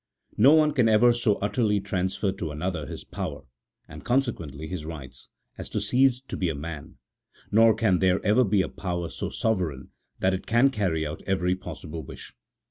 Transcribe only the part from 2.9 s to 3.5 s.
power